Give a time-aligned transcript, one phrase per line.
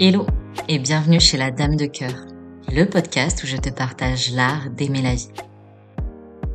[0.00, 0.26] Hello
[0.68, 2.14] et bienvenue chez la Dame de Cœur,
[2.72, 5.28] le podcast où je te partage l'art d'aimer la vie.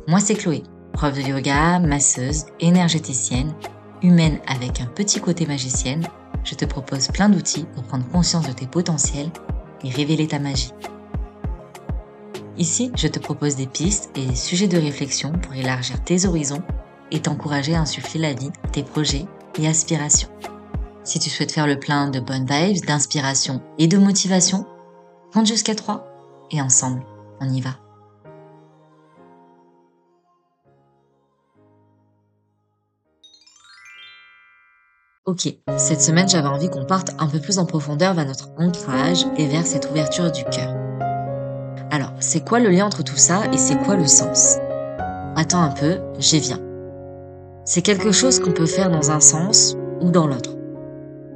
[0.08, 3.54] Moi c'est Chloé, prof de yoga, masseuse, énergéticienne,
[4.02, 6.04] humaine avec un petit côté magicienne.
[6.42, 9.30] Je te propose plein d'outils pour prendre conscience de tes potentiels
[9.84, 10.72] et révéler ta magie.
[12.58, 16.62] Ici, je te propose des pistes et des sujets de réflexion pour élargir tes horizons
[17.12, 19.26] et t'encourager à insuffler la vie, tes projets
[19.60, 20.28] et aspirations.
[21.08, 24.66] Si tu souhaites faire le plein de bonnes vibes, d'inspiration et de motivation,
[25.32, 26.06] compte jusqu'à 3
[26.50, 27.02] et ensemble,
[27.40, 27.70] on y va.
[35.24, 35.48] Ok,
[35.78, 39.46] cette semaine j'avais envie qu'on parte un peu plus en profondeur vers notre ancrage et
[39.46, 40.76] vers cette ouverture du cœur.
[41.90, 44.58] Alors, c'est quoi le lien entre tout ça et c'est quoi le sens?
[45.36, 46.60] Attends un peu, j'y viens.
[47.64, 50.57] C'est quelque chose qu'on peut faire dans un sens ou dans l'autre.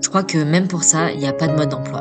[0.02, 2.00] Je crois que même pour ça, il n'y a pas de mode d'emploi.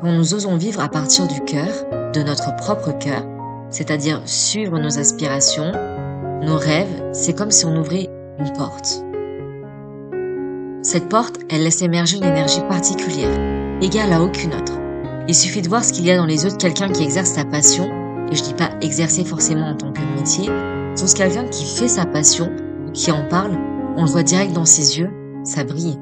[0.00, 1.72] Quand nous osons vivre à partir du cœur,
[2.12, 3.24] de notre propre cœur,
[3.70, 5.72] c'est-à-dire suivre nos aspirations,
[6.42, 9.02] nos rêves, c'est comme si on ouvrait une porte.
[10.82, 13.36] Cette porte, elle laisse émerger une énergie particulière,
[13.80, 14.74] égale à aucune autre.
[15.26, 17.30] Il suffit de voir ce qu'il y a dans les yeux de quelqu'un qui exerce
[17.30, 17.88] sa passion,
[18.30, 20.50] et je dis pas exercer forcément en tant que métier,
[20.94, 22.52] c'est quelqu'un qui fait sa passion,
[22.92, 23.58] qui en parle,
[23.96, 25.10] on le voit direct dans ses yeux,
[25.42, 25.98] ça brille.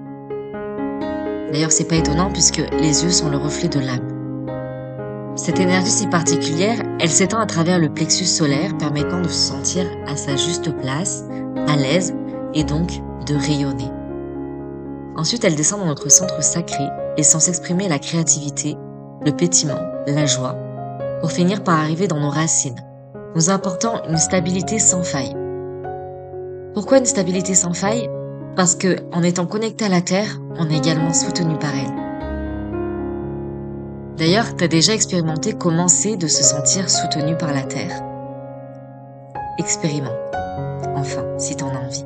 [1.53, 4.09] D'ailleurs, c'est pas étonnant puisque les yeux sont le reflet de l'âme.
[5.37, 9.87] Cette énergie si particulière, elle s'étend à travers le plexus solaire permettant de se sentir
[10.07, 11.25] à sa juste place,
[11.69, 12.15] à l'aise
[12.55, 12.91] et donc
[13.27, 13.91] de rayonner.
[15.17, 16.85] Ensuite, elle descend dans notre centre sacré,
[17.19, 18.77] laissant s'exprimer la créativité,
[19.25, 20.57] le pétiment, la joie,
[21.21, 22.81] pour finir par arriver dans nos racines,
[23.35, 25.37] nous apportant une stabilité sans faille.
[26.75, 28.09] Pourquoi une stabilité sans faille?
[28.57, 32.03] Parce que, en étant connecté à la Terre, on est également soutenu par elle.
[34.17, 38.03] D'ailleurs, t'as déjà expérimenté comment c'est de se sentir soutenu par la Terre
[39.59, 40.13] Expérimente.
[40.95, 42.05] Enfin, si t'en as envie.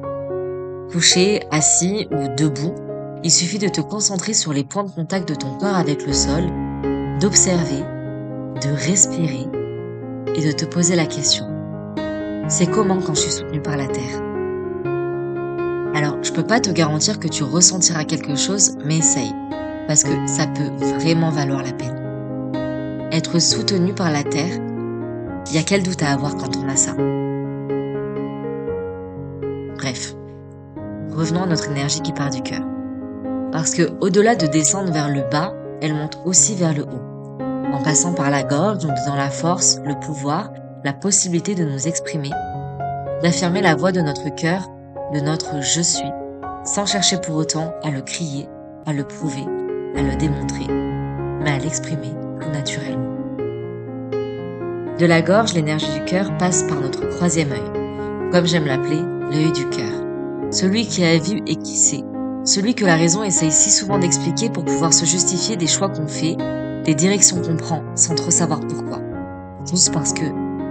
[0.92, 2.74] Couché, assis ou debout,
[3.24, 6.12] il suffit de te concentrer sur les points de contact de ton corps avec le
[6.12, 6.44] sol,
[7.20, 7.82] d'observer,
[8.62, 9.46] de respirer
[10.34, 11.44] et de te poser la question.
[12.48, 14.25] C'est comment quand je suis soutenu par la Terre?
[15.96, 19.32] Alors, je peux pas te garantir que tu ressentiras quelque chose, mais essaye.
[19.88, 20.68] Parce que ça peut
[20.98, 23.08] vraiment valoir la peine.
[23.12, 24.60] Être soutenu par la terre,
[25.46, 26.92] il y a quel doute à avoir quand on a ça?
[29.78, 30.14] Bref,
[31.12, 32.62] revenons à notre énergie qui part du cœur.
[33.50, 37.40] Parce que au-delà de descendre vers le bas, elle monte aussi vers le haut.
[37.72, 40.52] En passant par la gorge, nous dans la force, le pouvoir,
[40.84, 42.32] la possibilité de nous exprimer,
[43.22, 44.68] d'affirmer la voix de notre cœur
[45.12, 46.10] de notre je suis,
[46.64, 48.48] sans chercher pour autant à le crier,
[48.86, 49.44] à le prouver,
[49.96, 50.66] à le démontrer,
[51.40, 53.14] mais à l'exprimer tout naturellement.
[54.98, 59.00] De la gorge, l'énergie du cœur passe par notre troisième œil, comme j'aime l'appeler,
[59.30, 59.92] l'œil du cœur.
[60.50, 62.04] Celui qui a vu et qui sait.
[62.44, 66.06] Celui que la raison essaye si souvent d'expliquer pour pouvoir se justifier des choix qu'on
[66.06, 66.36] fait,
[66.84, 69.00] des directions qu'on prend sans trop savoir pourquoi.
[69.68, 70.24] Juste parce que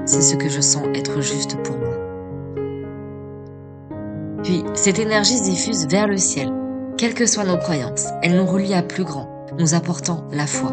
[0.06, 1.95] c'est ce que je sens être juste pour moi.
[4.46, 6.54] Puis, cette énergie se diffuse vers le ciel.
[7.00, 10.72] Quelles que soient nos croyances, elle nous relie à plus grand, nous apportant la foi.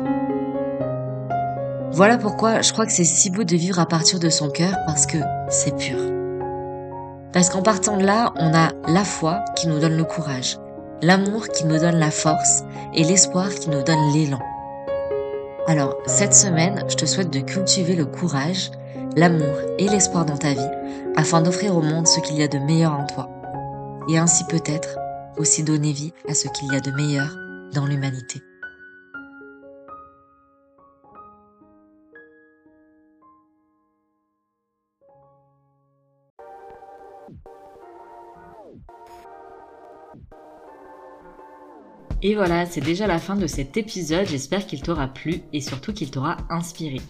[1.91, 4.77] Voilà pourquoi je crois que c'est si beau de vivre à partir de son cœur
[4.87, 5.16] parce que
[5.49, 5.97] c'est pur.
[7.32, 10.59] Parce qu'en partant de là, on a la foi qui nous donne le courage,
[11.00, 14.41] l'amour qui nous donne la force et l'espoir qui nous donne l'élan.
[15.66, 18.71] Alors, cette semaine, je te souhaite de cultiver le courage,
[19.16, 20.71] l'amour et l'espoir dans ta vie
[21.16, 23.31] afin d'offrir au monde ce qu'il y a de meilleur en toi
[24.09, 24.99] et ainsi peut-être
[25.37, 27.37] aussi donner vie à ce qu'il y a de meilleur
[27.73, 28.43] dans l'humanité.
[42.25, 44.29] Et voilà, c'est déjà la fin de cet épisode.
[44.29, 47.00] J'espère qu'il t'aura plu et surtout qu'il t'aura inspiré.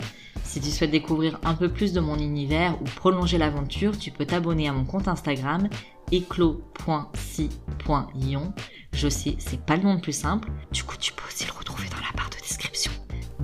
[0.43, 4.25] Si tu souhaites découvrir un peu plus de mon univers ou prolonger l'aventure, tu peux
[4.25, 5.69] t'abonner à mon compte Instagram
[6.10, 8.52] éclos.si.ion.
[8.93, 10.50] Je sais, c'est pas le nom le plus simple.
[10.72, 12.93] Du coup, tu peux aussi le retrouver dans la barre de description.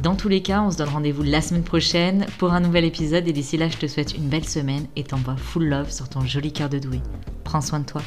[0.02, 3.26] Dans tous les cas, on se donne rendez-vous la semaine prochaine pour un nouvel épisode
[3.26, 6.20] et d'ici là, je te souhaite une belle semaine et t'envoie full love sur ton
[6.20, 7.00] joli cœur de doué.
[7.44, 8.02] Prends soin de toi.